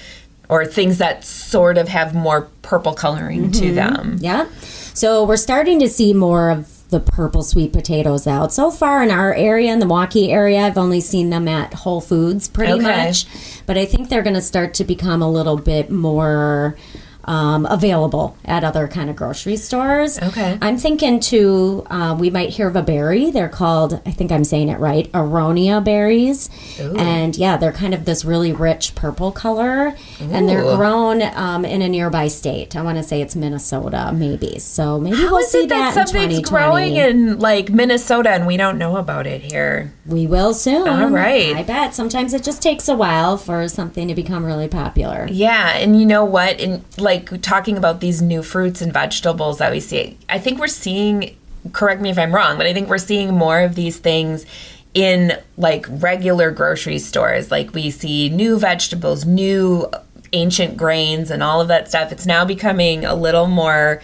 or 0.47 0.65
things 0.65 0.99
that 0.99 1.23
sort 1.23 1.77
of 1.77 1.87
have 1.87 2.13
more 2.13 2.49
purple 2.61 2.93
coloring 2.93 3.51
to 3.53 3.65
mm-hmm. 3.65 3.75
them. 3.75 4.17
Yeah. 4.19 4.47
So 4.93 5.23
we're 5.23 5.37
starting 5.37 5.79
to 5.79 5.89
see 5.89 6.13
more 6.13 6.51
of 6.51 6.76
the 6.89 6.99
purple 6.99 7.43
sweet 7.43 7.73
potatoes 7.73 8.27
out. 8.27 8.53
So 8.53 8.71
far 8.71 9.03
in 9.03 9.11
our 9.11 9.33
area, 9.33 9.73
in 9.73 9.79
the 9.79 9.85
Milwaukee 9.85 10.31
area, 10.31 10.61
I've 10.61 10.77
only 10.77 11.01
seen 11.01 11.29
them 11.29 11.47
at 11.47 11.73
Whole 11.73 11.99
Foods 12.01 12.47
pretty 12.47 12.73
Okay. 12.73 12.81
much. 13.07 13.25
But 13.65 13.77
I 13.77 13.85
think 13.85 14.09
they're 14.09 14.23
going 14.23 14.35
to 14.35 14.41
start 14.41 14.73
to 14.75 14.83
become 14.85 15.21
a 15.21 15.29
little 15.29 15.57
bit 15.57 15.91
more 15.91 16.77
um, 17.27 17.65
available 17.65 18.37
at 18.45 18.63
other 18.63 18.87
kind 18.87 19.09
of 19.09 19.15
grocery 19.15 19.57
stores. 19.57 20.17
Okay. 20.21 20.57
I'm 20.61 20.77
thinking 20.77 21.19
too, 21.19 21.85
uh, 21.89 22.15
we 22.19 22.29
might 22.29 22.49
hear 22.49 22.67
of 22.67 22.75
a 22.75 22.81
berry. 22.81 23.31
They're 23.31 23.49
called, 23.49 24.01
I 24.05 24.11
think 24.11 24.31
I'm 24.31 24.43
saying 24.43 24.69
it 24.69 24.79
right, 24.79 25.11
aronia 25.11 25.83
berries. 25.83 26.49
Ooh. 26.79 26.95
And 26.95 27.35
yeah, 27.35 27.57
they're 27.57 27.71
kind 27.73 27.93
of 27.93 28.05
this 28.05 28.23
really 28.23 28.53
rich 28.53 28.95
purple 28.95 29.31
color. 29.31 29.95
And 30.19 30.47
they're 30.47 30.63
grown 30.75 31.21
um, 31.21 31.65
in 31.65 31.81
a 31.81 31.89
nearby 31.89 32.27
state. 32.29 32.75
I 32.75 32.81
want 32.81 32.97
to 32.97 33.03
say 33.03 33.21
it's 33.21 33.35
Minnesota, 33.35 34.11
maybe. 34.13 34.59
So 34.59 34.99
maybe 34.99 35.17
How 35.17 35.31
we'll 35.31 35.37
is 35.39 35.51
see 35.51 35.59
it 35.63 35.69
that 35.69 35.93
that 35.95 36.07
something's 36.07 36.41
2020. 36.41 36.49
growing 36.49 36.95
in 36.95 37.39
like 37.39 37.69
Minnesota 37.69 38.29
and 38.29 38.47
we 38.47 38.57
don't 38.57 38.77
know 38.77 38.97
about 38.97 39.27
it 39.27 39.41
here? 39.41 39.93
we 40.05 40.25
will 40.25 40.53
soon. 40.53 40.87
All 40.87 41.09
right. 41.09 41.53
I 41.55 41.63
bet. 41.63 41.93
Sometimes 41.93 42.33
it 42.33 42.41
just 42.43 42.61
takes 42.61 42.87
a 42.87 42.95
while 42.95 43.37
for 43.37 43.67
something 43.67 44.07
to 44.07 44.15
become 44.15 44.45
really 44.45 44.69
popular. 44.69 45.27
Yeah, 45.29 45.75
and 45.77 45.99
you 45.99 46.05
know 46.05 46.23
what? 46.23 46.59
In 46.61 46.85
like 46.97 47.16
talking 47.19 47.77
about 47.77 47.99
these 47.99 48.21
new 48.21 48.43
fruits 48.43 48.81
and 48.81 48.93
vegetables 48.93 49.57
that 49.59 49.71
we 49.71 49.79
see, 49.79 50.17
I 50.29 50.39
think 50.39 50.59
we're 50.59 50.67
seeing. 50.67 51.37
Correct 51.73 52.01
me 52.01 52.09
if 52.09 52.17
I'm 52.17 52.33
wrong, 52.33 52.57
but 52.57 52.65
I 52.65 52.73
think 52.73 52.87
we're 52.87 52.97
seeing 52.97 53.33
more 53.33 53.59
of 53.59 53.75
these 53.75 53.97
things 53.97 54.45
in 54.93 55.33
like 55.57 55.85
regular 55.89 56.49
grocery 56.51 56.99
stores. 56.99 57.51
Like 57.51 57.73
we 57.73 57.91
see 57.91 58.29
new 58.29 58.57
vegetables, 58.57 59.25
new 59.25 59.89
ancient 60.33 60.77
grains, 60.77 61.29
and 61.29 61.43
all 61.43 61.59
of 61.59 61.67
that 61.67 61.89
stuff. 61.89 62.11
It's 62.11 62.25
now 62.25 62.45
becoming 62.45 63.05
a 63.05 63.15
little 63.15 63.47
more 63.47 64.01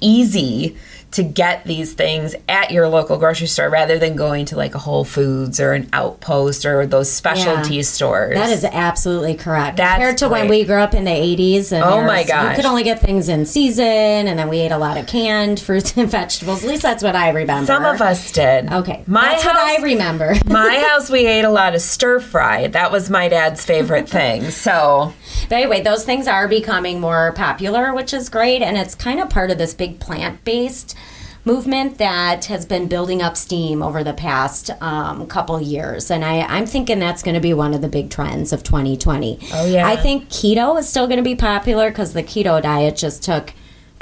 easy 0.00 0.76
to 1.12 1.22
get 1.24 1.64
these 1.64 1.92
things 1.92 2.36
at 2.48 2.70
your 2.70 2.86
local 2.88 3.16
grocery 3.18 3.48
store 3.48 3.68
rather 3.68 3.98
than 3.98 4.14
going 4.14 4.44
to 4.46 4.56
like 4.56 4.76
a 4.76 4.78
Whole 4.78 5.04
Foods 5.04 5.58
or 5.58 5.72
an 5.72 5.88
Outpost 5.92 6.64
or 6.64 6.86
those 6.86 7.10
specialty 7.10 7.76
Yeah. 7.76 7.82
stores. 7.82 8.34
That 8.36 8.50
is 8.50 8.64
absolutely 8.64 9.34
correct. 9.34 9.76
That's 9.78 9.94
Compared 9.96 10.18
to 10.18 10.28
when 10.28 10.46
we 10.48 10.64
grew 10.64 10.76
up 10.76 10.94
in 10.94 11.04
the 11.04 11.10
80s. 11.10 11.72
And 11.72 11.82
Oh 11.82 12.02
my 12.02 12.22
gosh. 12.22 12.50
You 12.50 12.56
could 12.62 12.64
only 12.64 12.84
get 12.84 13.00
things 13.00 13.28
in 13.28 13.44
season, 13.44 13.84
and 13.84 14.38
then 14.38 14.48
we 14.48 14.60
ate 14.60 14.70
a 14.70 14.78
lot 14.78 14.96
of 14.98 15.06
canned 15.08 15.58
fruits 15.58 15.96
and 15.96 16.08
vegetables. 16.10 16.62
At 16.62 16.70
least 16.70 16.82
that's 16.82 17.02
what 17.02 17.16
I 17.16 17.30
remember. 17.30 17.66
Some 17.66 17.84
of 17.84 18.00
us 18.00 18.30
did. 18.30 18.72
Okay. 18.72 19.02
My 19.08 19.30
that's 19.30 19.42
house, 19.42 19.54
what 19.56 19.80
I 19.80 19.82
remember. 19.82 20.34
my 20.46 20.78
house, 20.78 21.10
we 21.10 21.26
ate 21.26 21.44
a 21.44 21.50
lot 21.50 21.74
of 21.74 21.82
stir 21.82 22.20
fry. 22.20 22.68
That 22.68 22.92
was 22.92 23.10
my 23.10 23.28
dad's 23.28 23.64
favorite 23.64 24.08
thing. 24.08 24.50
So, 24.52 25.12
But 25.50 25.56
anyway, 25.56 25.82
those 25.82 26.04
things 26.04 26.28
are 26.28 26.46
becoming 26.46 27.00
more 27.00 27.32
popular, 27.32 27.92
which 27.92 28.14
is 28.14 28.28
great, 28.28 28.62
and 28.62 28.76
it's 28.76 28.94
kind 28.94 29.18
of 29.18 29.28
part 29.28 29.50
of 29.50 29.58
this 29.58 29.74
big 29.74 29.98
plant-based 29.98 30.96
movement 31.44 31.98
that 31.98 32.44
has 32.44 32.64
been 32.64 32.86
building 32.86 33.20
up 33.20 33.36
steam 33.36 33.82
over 33.82 34.04
the 34.04 34.12
past 34.12 34.70
um, 34.80 35.26
couple 35.26 35.60
years, 35.60 36.08
and 36.08 36.24
I, 36.24 36.42
I'm 36.42 36.66
thinking 36.66 37.00
that's 37.00 37.24
going 37.24 37.34
to 37.34 37.40
be 37.40 37.52
one 37.52 37.74
of 37.74 37.80
the 37.80 37.88
big 37.88 38.10
trends 38.10 38.52
of 38.52 38.62
2020. 38.62 39.40
Oh, 39.52 39.66
yeah. 39.66 39.88
I 39.88 39.96
think 39.96 40.28
keto 40.28 40.78
is 40.78 40.88
still 40.88 41.08
going 41.08 41.16
to 41.16 41.24
be 41.24 41.34
popular 41.34 41.90
because 41.90 42.12
the 42.12 42.22
keto 42.22 42.62
diet 42.62 42.96
just 42.96 43.24
took 43.24 43.52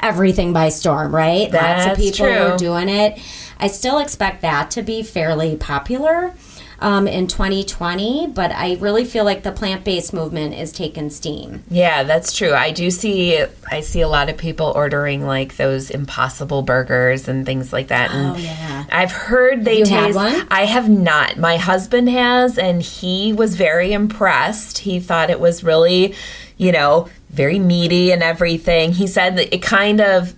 everything 0.01 0.53
by 0.53 0.69
storm, 0.69 1.15
right? 1.15 1.51
That's 1.51 1.87
Lots 1.87 1.99
of 1.99 2.03
people 2.03 2.25
true. 2.27 2.51
were 2.51 2.57
doing 2.57 2.89
it. 2.89 3.19
I 3.59 3.67
still 3.67 3.97
expect 3.97 4.41
that 4.43 4.69
to 4.71 4.83
be 4.83 5.01
fairly 5.01 5.57
popular. 5.57 6.35
Um, 6.81 7.07
in 7.09 7.27
2020, 7.27 8.27
but 8.27 8.51
I 8.51 8.75
really 8.79 9.03
feel 9.03 9.25
like 9.25 9.43
the 9.43 9.51
plant-based 9.51 10.13
movement 10.13 10.53
is 10.55 10.71
taking 10.71 11.09
steam. 11.09 11.63
yeah, 11.69 12.03
that's 12.03 12.31
true. 12.31 12.53
I 12.53 12.71
do 12.71 12.89
see 12.89 13.43
I 13.69 13.81
see 13.81 13.99
a 14.01 14.07
lot 14.07 14.29
of 14.29 14.37
people 14.37 14.71
ordering 14.75 15.25
like 15.25 15.57
those 15.57 15.89
impossible 15.89 16.61
burgers 16.61 17.27
and 17.27 17.45
things 17.45 17.73
like 17.73 17.89
that. 17.89 18.11
And 18.11 18.35
Oh, 18.37 18.39
yeah. 18.39 18.85
I've 18.91 19.11
heard 19.11 19.65
they 19.65 19.79
you 19.79 19.85
had 19.85 20.05
taste 20.05 20.15
one? 20.15 20.47
I 20.49 20.65
have 20.65 20.87
not. 20.89 21.37
My 21.37 21.57
husband 21.57 22.09
has 22.09 22.57
and 22.57 22.81
he 22.81 23.33
was 23.33 23.55
very 23.55 23.91
impressed. 23.91 24.77
He 24.79 24.99
thought 25.01 25.29
it 25.29 25.39
was 25.39 25.63
really, 25.63 26.15
you 26.57 26.71
know, 26.71 27.09
very 27.29 27.59
meaty 27.59 28.11
and 28.11 28.23
everything. 28.23 28.93
He 28.93 29.05
said 29.07 29.37
that 29.37 29.53
it 29.53 29.61
kind 29.61 29.99
of 30.01 30.33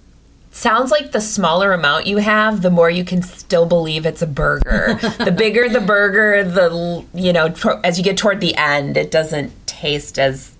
Sounds 0.53 0.91
like 0.91 1.11
the 1.13 1.21
smaller 1.21 1.71
amount 1.73 2.07
you 2.07 2.17
have, 2.17 2.61
the 2.61 2.69
more 2.69 2.89
you 2.89 3.05
can 3.05 3.21
still 3.23 3.65
believe 3.65 4.05
it's 4.05 4.21
a 4.21 4.27
burger. 4.27 4.95
the 5.23 5.31
bigger 5.35 5.69
the 5.69 5.79
burger, 5.81 6.43
the 6.43 7.05
you 7.13 7.31
know, 7.33 7.53
as 7.83 7.97
you 7.97 8.03
get 8.03 8.17
toward 8.17 8.41
the 8.41 8.53
end, 8.55 8.97
it 8.97 9.11
doesn't 9.11 9.51
taste 9.65 10.19
as 10.19 10.51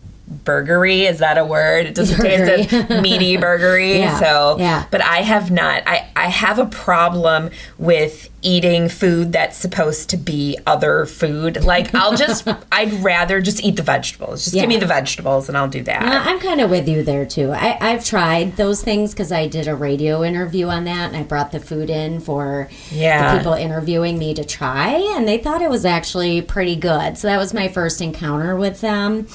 burgery. 0.45 1.01
Is 1.10 1.19
that 1.19 1.38
a 1.38 1.43
word? 1.43 1.86
It 1.88 1.95
doesn't 1.95 2.21
taste 2.21 2.74
as 2.74 3.01
meaty 3.01 3.36
burgery. 3.38 3.95
Yeah, 4.00 4.17
So, 4.19 4.55
yeah. 4.60 4.86
but 4.91 5.01
I 5.01 5.17
have 5.24 5.51
not. 5.51 5.83
I 5.86 6.10
I 6.21 6.27
have 6.29 6.59
a 6.59 6.65
problem 6.65 7.49
with 7.77 8.29
eating 8.43 8.89
food 8.89 9.31
that's 9.33 9.55
supposed 9.57 10.09
to 10.09 10.17
be 10.17 10.57
other 10.65 11.05
food. 11.05 11.63
Like 11.63 11.93
I'll 11.93 12.15
just 12.17 12.47
I'd 12.71 12.91
rather 13.03 13.39
just 13.41 13.63
eat 13.63 13.75
the 13.75 13.83
vegetables. 13.83 14.43
Just 14.45 14.55
Yeah. 14.55 14.61
give 14.63 14.69
me 14.69 14.77
the 14.77 14.85
vegetables 14.87 15.47
and 15.47 15.57
I'll 15.57 15.67
do 15.67 15.83
that. 15.83 16.01
I'm 16.03 16.39
kind 16.39 16.59
of 16.61 16.69
with 16.71 16.87
you 16.87 17.03
there 17.03 17.25
too. 17.25 17.51
I, 17.51 17.77
I've 17.79 18.03
tried 18.05 18.57
those 18.57 18.81
things 18.83 19.13
because 19.13 19.31
I 19.31 19.47
did 19.47 19.67
a 19.67 19.75
radio 19.75 20.23
interview 20.23 20.67
on 20.67 20.85
that, 20.85 21.07
and 21.09 21.15
I 21.17 21.23
brought 21.23 21.51
the 21.51 21.59
food 21.59 21.89
in 21.89 22.19
for 22.19 22.67
Yeah. 22.89 23.33
the 23.33 23.37
people 23.39 23.53
interviewing 23.53 24.17
me 24.17 24.33
to 24.33 24.43
try, 24.43 24.89
and 25.15 25.27
they 25.27 25.37
thought 25.37 25.61
it 25.61 25.69
was 25.69 25.85
actually 25.85 26.41
pretty 26.41 26.75
good. 26.75 27.17
So 27.17 27.27
that 27.27 27.37
was 27.37 27.53
my 27.53 27.67
first 27.67 28.01
encounter 28.01 28.55
with 28.55 28.81
them. 28.81 29.27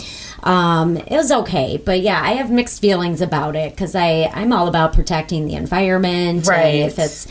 Um, 0.42 0.96
it 0.96 1.10
was 1.16 1.32
okay, 1.32 1.76
but 1.84 2.00
yeah, 2.00 2.20
I 2.22 2.32
have 2.32 2.50
mixed 2.50 2.80
feelings 2.80 3.20
about 3.20 3.56
it 3.56 3.70
because 3.72 3.94
I 3.94 4.30
I'm 4.32 4.52
all 4.52 4.68
about 4.68 4.92
protecting 4.92 5.46
the 5.46 5.54
environment. 5.54 6.46
Right. 6.46 6.75
And 6.82 6.90
if 6.90 6.98
it's 6.98 7.26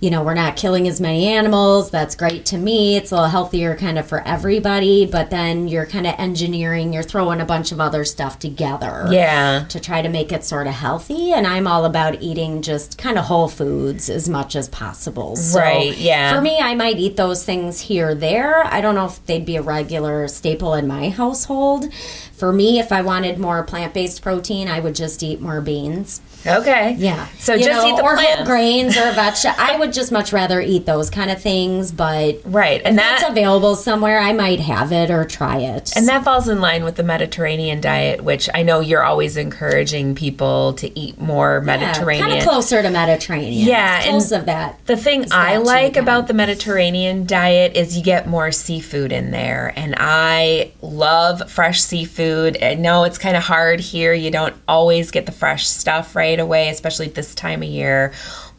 you 0.00 0.10
know, 0.10 0.22
we're 0.22 0.34
not 0.34 0.56
killing 0.56 0.86
as 0.86 1.00
many 1.00 1.26
animals. 1.26 1.90
That's 1.90 2.14
great 2.14 2.46
to 2.46 2.58
me. 2.58 2.96
It's 2.96 3.10
a 3.10 3.16
little 3.16 3.30
healthier 3.30 3.74
kind 3.74 3.98
of 3.98 4.06
for 4.06 4.20
everybody, 4.26 5.06
but 5.06 5.30
then 5.30 5.66
you're 5.66 5.86
kind 5.86 6.06
of 6.06 6.14
engineering, 6.18 6.92
you're 6.92 7.02
throwing 7.02 7.40
a 7.40 7.44
bunch 7.44 7.72
of 7.72 7.80
other 7.80 8.04
stuff 8.04 8.38
together 8.38 9.08
yeah. 9.10 9.64
to 9.68 9.80
try 9.80 10.00
to 10.00 10.08
make 10.08 10.30
it 10.30 10.44
sort 10.44 10.68
of 10.68 10.74
healthy. 10.74 11.32
And 11.32 11.46
I'm 11.46 11.66
all 11.66 11.84
about 11.84 12.22
eating 12.22 12.62
just 12.62 12.96
kind 12.96 13.18
of 13.18 13.24
whole 13.24 13.48
foods 13.48 14.08
as 14.08 14.28
much 14.28 14.54
as 14.54 14.68
possible. 14.68 15.34
So 15.34 15.58
Right, 15.58 15.96
yeah. 15.96 16.34
For 16.34 16.40
me, 16.40 16.58
I 16.60 16.74
might 16.76 16.98
eat 16.98 17.16
those 17.16 17.44
things 17.44 17.80
here 17.80 18.14
there. 18.14 18.64
I 18.64 18.80
don't 18.80 18.94
know 18.94 19.06
if 19.06 19.24
they'd 19.26 19.44
be 19.44 19.56
a 19.56 19.62
regular 19.62 20.28
staple 20.28 20.74
in 20.74 20.86
my 20.86 21.08
household. 21.08 21.92
For 22.32 22.52
me, 22.52 22.78
if 22.78 22.92
I 22.92 23.02
wanted 23.02 23.38
more 23.38 23.64
plant 23.64 23.94
based 23.94 24.22
protein, 24.22 24.68
I 24.68 24.78
would 24.78 24.94
just 24.94 25.24
eat 25.24 25.40
more 25.40 25.60
beans. 25.60 26.20
Okay. 26.46 26.94
Yeah. 26.98 27.26
So 27.38 27.54
You 27.54 27.64
just 27.64 27.82
know, 27.84 27.92
eat 27.92 27.96
the 27.96 28.02
or 28.02 28.14
plants. 28.14 28.34
whole 28.36 28.44
grains 28.46 28.96
or 28.96 29.12
veg. 29.12 29.34
I 29.58 29.76
would 29.78 29.92
just 29.92 30.10
much 30.12 30.32
rather 30.32 30.60
eat 30.60 30.86
those 30.86 31.10
kind 31.10 31.30
of 31.30 31.40
things, 31.42 31.92
but 31.92 32.40
Right. 32.44 32.80
And 32.84 32.98
if 32.98 33.04
it's 33.12 33.22
that 33.22 33.30
available 33.30 33.74
somewhere, 33.76 34.18
I 34.18 34.32
might 34.32 34.60
have 34.60 34.92
it 34.92 35.10
or 35.10 35.24
try 35.24 35.58
it. 35.58 35.92
and 35.96 36.06
that 36.08 36.24
falls 36.24 36.48
in 36.48 36.60
line 36.60 36.84
with 36.84 36.96
the 36.96 37.02
Mediterranean 37.02 37.80
diet, 37.80 38.22
which 38.22 38.48
I 38.54 38.62
know 38.62 38.80
you're 38.80 39.02
always 39.04 39.36
encouraging 39.36 40.14
people 40.14 40.72
to 40.74 40.98
eat 40.98 41.20
more 41.20 41.60
Mediterranean. 41.60 42.28
kind 42.28 42.38
of 42.40 42.44
closer 42.48 42.82
to 42.82 42.90
Mediterranean. 42.90 43.66
Yeah, 43.66 43.98
It's 44.04 44.30
and 44.32 44.40
of 44.40 44.46
that. 44.46 44.78
The 44.86 44.96
thing 44.96 45.26
I 45.32 45.56
like 45.58 45.94
too, 45.94 46.00
about 46.00 46.28
the 46.28 46.34
Mediterranean 46.34 47.26
diet 47.26 47.76
is 47.76 47.96
you 47.96 48.02
get 48.02 48.26
more 48.26 48.52
seafood 48.52 49.12
in 49.12 49.30
there. 49.30 49.72
And 49.76 49.94
I 49.98 50.72
love 50.80 51.50
fresh 51.50 51.80
seafood. 51.82 52.62
I 52.62 52.74
know 52.74 53.04
it's 53.04 53.18
kind 53.18 53.36
of 53.36 53.42
hard 53.42 53.80
here. 53.80 54.12
You 54.14 54.30
don't 54.30 54.54
always 54.66 55.10
get 55.10 55.26
the 55.26 55.32
fresh 55.32 55.66
stuff 55.66 56.14
right 56.16 56.37
away, 56.40 56.68
especially 56.68 57.08
this 57.08 57.34
time 57.34 57.62
of 57.62 57.68
year. 57.68 58.12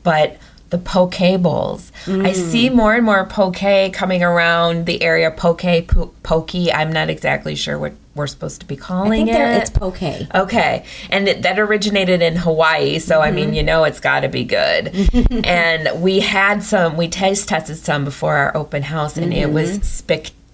But 0.04 0.38
the 0.70 0.78
poke 0.78 1.18
bowls. 1.42 1.92
Mm. 2.06 2.28
I 2.28 2.34
see 2.34 2.70
more 2.70 2.94
and 2.94 3.04
more 3.04 3.26
poke 3.26 3.92
coming 3.92 4.22
around 4.24 4.86
the 4.86 5.02
area. 5.02 5.32
Poke, 5.32 5.64
po- 5.88 6.14
poke. 6.22 6.54
I'm 6.54 6.92
not 6.94 7.10
exactly 7.10 7.56
sure 7.56 7.80
what 7.80 7.94
we're 8.14 8.28
supposed 8.28 8.60
to 8.62 8.68
be 8.68 8.76
I 8.76 8.80
calling 8.80 9.26
think 9.26 9.30
it. 9.30 9.62
it's 9.62 9.70
poke. 9.72 10.00
Okay. 10.36 10.86
And 11.10 11.28
it, 11.28 11.42
that 11.42 11.58
originated 11.58 12.22
in 12.22 12.36
Hawaii. 12.36 13.00
So, 13.00 13.20
I 13.20 13.28
Mm-hmm. 13.28 13.36
mean, 13.36 13.54
you 13.56 13.64
know, 13.64 13.84
it's 13.84 14.00
got 14.00 14.20
to 14.20 14.30
be 14.30 14.44
good. 14.44 14.94
and 15.46 16.02
we 16.04 16.20
had 16.20 16.62
some, 16.62 16.98
we 16.98 17.08
taste 17.08 17.50
tested 17.50 17.78
some 17.78 18.06
before 18.06 18.36
our 18.36 18.56
open 18.56 18.84
house, 18.84 19.18
and 19.18 19.34
it 19.34 19.52
was 19.52 19.72
Mm-hmm. 19.72 19.82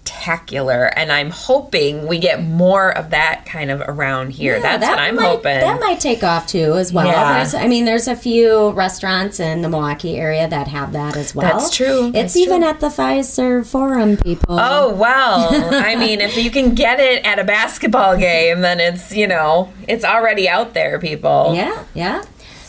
Spectacular. 0.06 0.84
And 0.96 1.12
I'm 1.12 1.30
hoping 1.30 2.06
we 2.06 2.18
get 2.18 2.42
more 2.42 2.96
of 2.96 3.10
that 3.10 3.44
kind 3.46 3.70
of 3.70 3.80
around 3.80 4.30
here. 4.30 4.60
That's 4.60 4.80
that 4.80 4.90
what 4.90 4.98
I'm 4.98 5.16
might, 5.16 5.24
hoping. 5.24 5.60
That 5.60 5.80
might 5.80 6.00
take 6.00 6.22
off 6.22 6.46
too, 6.46 6.74
as 6.74 6.92
well. 6.92 7.06
Yeah. 7.06 7.34
There's, 7.34 7.54
I 7.54 7.66
mean, 7.66 7.84
there's 7.84 8.08
a 8.08 8.16
few 8.16 8.70
restaurants 8.70 9.40
in 9.40 9.62
the 9.62 9.68
Milwaukee 9.68 10.16
area 10.16 10.48
that 10.48 10.68
have 10.68 10.92
that 10.92 11.16
as 11.16 11.34
well. 11.34 11.58
That's 11.58 11.74
true. 11.74 12.06
It's 12.08 12.12
That's 12.14 12.36
even 12.36 12.60
true. 12.60 12.70
at 12.70 12.80
the 12.80 12.88
Fiserv 12.88 13.66
Forum, 13.66 14.16
people. 14.16 14.58
Oh, 14.58 14.94
well, 14.94 15.48
I 15.74 15.96
mean, 15.96 16.20
if 16.20 16.36
you 16.36 16.50
can 16.50 16.74
get 16.74 17.00
it 17.00 17.24
at 17.24 17.38
a 17.38 17.44
basketball 17.44 18.16
game, 18.16 18.60
then 18.60 18.80
it's, 18.80 19.12
you 19.14 19.26
know, 19.26 19.72
it's 19.88 20.04
already 20.04 20.48
out 20.48 20.74
there, 20.74 20.98
people. 20.98 21.52
Yeah, 21.54 21.84
yeah. 21.94 22.24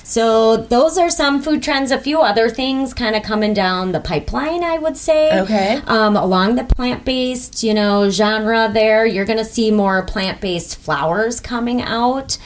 So 0.08 0.56
those 0.56 0.98
are 0.98 1.10
some 1.10 1.42
food 1.42 1.62
trends. 1.62 1.92
A 1.92 2.00
few 2.00 2.22
other 2.22 2.50
things 2.50 2.94
kind 2.94 3.14
of 3.14 3.24
coming 3.24 3.54
down 3.54 3.92
the 3.92 4.00
pipeline, 4.00 4.64
I 4.64 4.78
would 4.78 4.96
say. 4.96 5.38
Okay. 5.42 5.82
Um, 5.86 6.16
along 6.16 6.56
the 6.56 6.64
plant-based, 6.64 7.62
you 7.62 7.74
know, 7.74 8.10
genre, 8.10 8.70
there 8.72 9.06
you're 9.06 9.26
going 9.26 9.38
to 9.38 9.46
see 9.46 9.70
more 9.70 10.02
plant-based 10.04 10.78
flours 10.78 11.42
coming 11.42 11.82
out. 11.82 12.38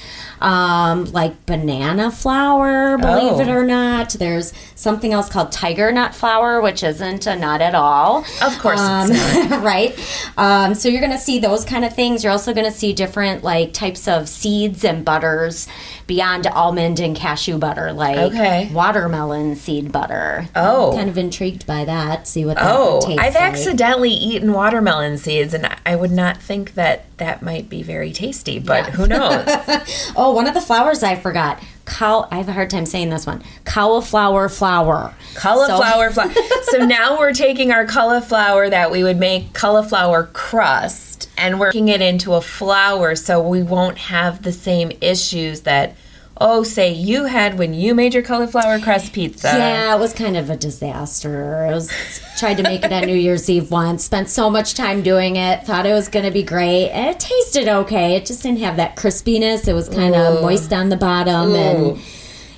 Um, 0.42 1.06
like 1.12 1.46
banana 1.46 2.10
flour, 2.12 2.98
believe 2.98 3.34
Oh. 3.34 3.40
it 3.42 3.48
or 3.50 3.64
not. 3.64 4.10
There's 4.12 4.54
something 4.76 5.14
else 5.14 5.30
called 5.30 5.52
tiger 5.52 5.92
nut 5.92 6.16
flour, 6.16 6.60
which 6.62 6.84
isn't 6.84 7.28
a 7.28 7.36
nut 7.36 7.62
at 7.62 7.76
all. 7.76 8.26
Of 8.42 8.58
course 8.60 8.80
Um, 8.80 9.12
right? 9.64 9.94
Um, 10.38 10.74
so 10.74 10.90
you're 10.90 11.02
going 11.02 11.12
to 11.12 11.20
see 11.20 11.38
those 11.40 11.64
kind 11.64 11.86
of 11.86 11.94
things. 11.96 12.24
You're 12.24 12.32
also 12.32 12.54
going 12.54 12.66
to 12.66 12.76
see 12.76 12.92
different 12.92 13.44
like 13.44 13.74
types 13.74 14.08
of 14.08 14.28
seeds 14.28 14.84
and 14.84 15.06
butters 15.06 15.68
beyond 16.08 16.48
almond 16.48 17.00
and 17.00 17.16
cashew 17.16 17.58
butter, 17.58 17.94
like 17.94 18.18
Okay. 18.18 18.70
watermelon 18.74 19.56
seed 19.56 19.92
butter. 19.92 20.48
Oh. 20.56 20.92
I'm 20.92 20.98
kind 20.98 21.10
of 21.10 21.18
intrigued 21.18 21.66
by 21.68 21.86
that. 21.86 22.28
See 22.28 22.44
what 22.46 22.58
that 22.58 22.76
Oh, 22.76 22.96
would 22.96 23.04
taste 23.06 23.20
I've 23.22 23.36
like. 23.36 23.44
accidentally 23.44 24.10
eaten 24.12 24.52
watermelon 24.52 25.18
seeds, 25.18 25.54
and 25.54 25.70
I 25.86 25.96
would 25.96 26.12
not 26.12 26.38
think 26.42 26.74
that 26.74 27.06
that 27.18 27.42
might 27.44 27.70
be 27.70 27.84
very 27.84 28.12
tasty, 28.12 28.58
but 28.60 28.88
who 28.88 29.06
knows? 29.08 29.46
Oh, 30.16 30.31
one 30.34 30.48
of 30.48 30.54
the 30.54 30.62
flowers 30.62 31.04
I 31.04 31.16
forgot. 31.16 31.62
Cow. 31.86 32.28
I 32.32 32.38
have 32.38 32.48
a 32.48 32.54
hard 32.54 32.70
time 32.70 32.86
saying 32.86 33.10
this 33.10 33.26
one. 33.26 33.44
Cauliflower 33.66 34.48
flower. 34.50 35.14
cauliflower 35.36 36.12
flour. 36.12 36.32
So 36.64 36.86
now 36.86 37.18
we're 37.20 37.34
taking 37.34 37.72
our 37.72 37.86
cauliflower 37.86 38.70
that 38.70 38.92
we 38.92 39.04
would 39.04 39.18
make 39.18 39.54
cauliflower 39.54 40.24
crust 40.32 41.30
and 41.38 41.60
working 41.60 41.88
it 41.90 42.02
into 42.02 42.34
a 42.34 42.42
flour 42.42 43.16
so 43.16 43.42
we 43.42 43.62
won't 43.64 43.98
have 43.98 44.44
the 44.44 44.54
same 44.54 44.92
issues 45.02 45.62
that, 45.62 45.96
oh, 46.42 46.64
say 46.64 46.92
you 46.92 47.26
had 47.26 47.58
when 47.58 47.74
you 47.74 47.94
made 47.94 48.14
your 48.14 48.24
cauliflower 48.24 48.80
crust 48.80 49.14
pizza. 49.14 49.48
Yeah, 49.48 49.96
it 49.96 50.00
was 50.00 50.12
kind 50.12 50.36
of 50.36 50.50
a 50.50 50.58
disaster. 50.58 51.64
I 51.64 51.72
was 51.72 51.92
tried 52.38 52.56
to 52.56 52.64
make 52.64 52.84
it 52.84 52.92
on 52.92 53.06
New 53.06 53.16
Year's 53.16 53.50
Eve 53.50 53.70
once. 53.70 54.04
Spent 54.04 54.28
so 54.28 54.50
much 54.50 54.74
time 54.74 55.04
doing 55.04 55.36
it. 55.36 55.64
Thought 55.66 55.86
it 55.86 55.94
was 55.94 56.10
going 56.10 56.26
to 56.26 56.32
be 56.32 56.44
great, 56.44 56.90
and 56.90 57.08
it 57.16 57.20
tasted 57.20 57.68
okay. 57.68 58.16
It 58.16 58.26
just 58.26 58.42
didn't 58.42 58.60
have 58.60 58.76
that 58.78 58.96
crispiness. 58.96 59.68
It 59.68 59.74
was 59.74 59.88
kind 59.88 60.16
of 60.16 60.42
moist 60.42 60.74
on 60.74 60.90
the 60.90 60.98
bottom, 60.98 61.54
and 61.54 61.98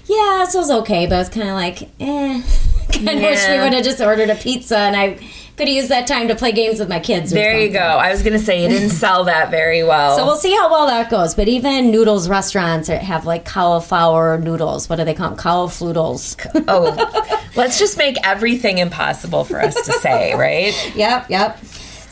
yeah, 0.05 0.45
so 0.45 0.59
it 0.59 0.61
was 0.61 0.71
okay. 0.71 1.05
But 1.05 1.15
I 1.15 1.19
was 1.19 1.29
kind 1.29 1.49
of 1.49 1.55
like, 1.55 1.83
eh. 1.99 2.41
kind 2.93 3.09
of 3.09 3.15
wish 3.15 3.47
we 3.47 3.59
would 3.59 3.73
have 3.73 3.83
just 3.83 4.01
ordered 4.01 4.29
a 4.29 4.35
pizza, 4.35 4.77
and 4.77 4.95
I 4.95 5.19
could 5.55 5.67
have 5.67 5.75
used 5.75 5.89
that 5.89 6.07
time 6.07 6.27
to 6.29 6.35
play 6.35 6.51
games 6.51 6.79
with 6.79 6.89
my 6.89 6.99
kids. 6.99 7.31
There 7.31 7.59
you 7.59 7.69
go. 7.69 7.79
I 7.79 8.11
was 8.11 8.23
going 8.23 8.33
to 8.33 8.43
say 8.43 8.63
you 8.63 8.69
didn't 8.69 8.89
sell 9.03 9.25
that 9.25 9.51
very 9.51 9.83
well. 9.83 10.17
So 10.17 10.25
we'll 10.25 10.35
see 10.35 10.53
how 10.55 10.71
well 10.71 10.87
that 10.87 11.09
goes. 11.11 11.35
But 11.35 11.47
even 11.47 11.91
noodles 11.91 12.27
restaurants 12.27 12.87
have 12.87 13.25
like 13.25 13.45
cauliflower 13.45 14.37
noodles. 14.39 14.89
What 14.89 14.95
do 14.95 15.05
they 15.05 15.13
call 15.13 15.29
them? 15.29 15.37
Caulifloodles. 15.37 16.63
oh, 16.67 17.41
let's 17.55 17.77
just 17.77 17.97
make 17.97 18.17
everything 18.25 18.79
impossible 18.79 19.43
for 19.43 19.61
us 19.61 19.75
to 19.85 19.93
say, 19.93 20.33
right? 20.33 20.73
Yep, 20.95 21.29
yep. 21.29 21.59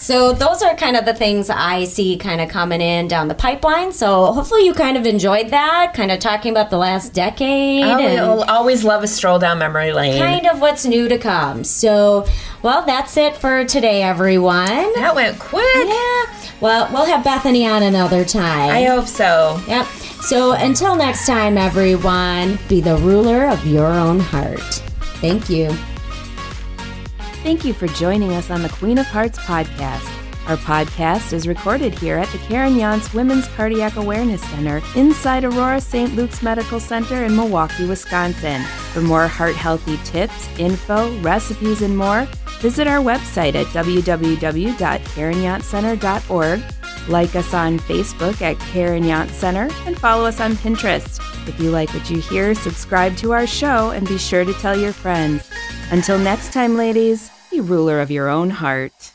So 0.02 0.34
those 0.34 0.64
are 0.64 0.76
kind 0.76 0.98
of 0.98 1.06
the 1.06 1.14
things 1.14 1.50
I 1.52 1.84
see 1.86 2.18
kind 2.18 2.42
of 2.42 2.50
coming 2.50 2.82
in 2.82 3.08
down 3.08 3.28
the 3.28 3.36
pipeline. 3.36 3.92
So 3.94 4.34
hopefully 4.34 4.66
you 4.66 4.74
kind 4.74 4.98
of 4.98 5.06
enjoyed 5.06 5.50
that, 5.52 5.94
kind 5.94 6.12
of 6.12 6.20
talking 6.20 6.52
about 6.52 6.72
the 6.72 6.78
last 6.80 7.14
decade 7.14 7.84
Oh, 7.84 8.44
always 8.48 8.84
love 8.84 9.04
a 9.04 9.08
stroll 9.08 9.38
down 9.38 9.60
memory 9.60 9.94
lane. 9.94 10.20
kind 10.20 10.48
of 10.48 10.60
what's 10.60 10.86
new 10.86 11.08
to 11.08 11.20
come. 11.20 11.64
So, 11.64 12.26
well, 12.64 12.84
that's 12.84 13.16
it 13.16 13.38
for 13.38 13.64
today, 13.64 14.02
everyone. 14.02 14.66
that 14.96 15.14
went 15.14 15.38
quick. 15.38 15.64
Yeah. 15.76 16.50
Well, 16.62 16.90
we'll 16.92 17.06
have 17.06 17.24
Bethany 17.24 17.68
on 17.68 17.84
another 17.84 18.26
time. 18.26 18.72
I 18.72 18.84
hope 18.86 19.06
so. 19.08 19.62
Yep. 19.68 19.86
So 20.24 20.54
until 20.54 20.96
next 20.96 21.28
time, 21.28 21.58
everyone, 21.60 22.58
be 22.68 22.82
the 22.82 22.98
ruler 22.98 23.46
of 23.48 23.66
your 23.68 23.88
own 23.88 24.20
heart. 24.20 24.60
Thank 25.22 25.48
you. 25.50 25.76
Thank 27.44 27.66
you 27.66 27.74
for 27.74 27.88
joining 27.88 28.34
us 28.34 28.52
on 28.52 28.62
the 28.62 28.70
Queen 28.70 29.00
of 29.00 29.08
Hearts 29.08 29.40
podcast. 29.40 30.08
Our 30.48 30.58
podcast 30.58 31.34
is 31.34 31.48
recorded 31.48 31.98
here 31.98 32.18
at 32.18 32.28
the 32.30 32.38
Karen 32.38 32.76
Yontz 32.76 33.16
Women's 33.16 33.48
Cardiac 33.48 33.96
Awareness 33.96 34.44
Center 34.44 34.80
inside 34.96 35.44
Aurora 35.44 35.82
St. 35.82 36.16
Luke's 36.16 36.44
Medical 36.44 36.80
Center 36.80 37.26
in 37.26 37.36
Milwaukee, 37.36 37.88
Wisconsin. 37.88 38.62
For 38.94 39.02
more 39.02 39.28
heart 39.28 39.56
healthy 39.56 39.98
tips, 40.04 40.48
info, 40.60 41.20
recipes, 41.22 41.82
and 41.82 41.98
more, 41.98 42.28
visit 42.60 42.86
our 42.86 43.00
website 43.00 43.56
at 43.56 43.66
www.karenyontzcenter.org. 43.68 46.62
Like 47.10 47.36
us 47.36 47.54
on 47.56 47.80
Facebook 47.80 48.40
at 48.44 48.60
Karen 48.60 49.02
Yontz 49.04 49.32
Center 49.32 49.68
and 49.88 49.98
follow 49.98 50.26
us 50.26 50.40
on 50.40 50.54
Pinterest. 50.54 51.20
If 51.48 51.60
you 51.60 51.72
like 51.72 51.92
what 51.92 52.08
you 52.08 52.22
hear, 52.22 52.54
subscribe 52.54 53.18
to 53.18 53.32
our 53.32 53.48
show 53.48 53.90
and 53.90 54.08
be 54.08 54.20
sure 54.20 54.46
to 54.46 54.54
tell 54.54 54.78
your 54.78 54.94
friends. 54.94 55.50
Until 55.92 56.20
next 56.20 56.54
time, 56.54 56.78
ladies, 56.78 57.31
ruler 57.62 58.02
of 58.02 58.12
your 58.12 58.28
own 58.28 58.50
heart. 58.50 59.14